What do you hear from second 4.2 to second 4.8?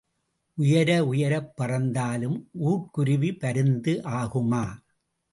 ஆகுமா?